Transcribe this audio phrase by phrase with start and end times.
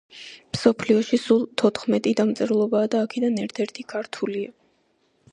[0.55, 4.55] მსოფლიოში სულ თოთხმეტი დამწერლობაა და აქედან ერთ-ერთი ქართულია.